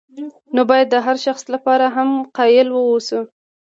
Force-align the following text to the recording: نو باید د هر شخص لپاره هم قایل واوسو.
نو 0.55 0.61
باید 0.69 0.87
د 0.91 0.95
هر 1.05 1.15
شخص 1.25 1.43
لپاره 1.53 1.85
هم 1.95 2.09
قایل 2.37 2.67
واوسو. 2.71 3.19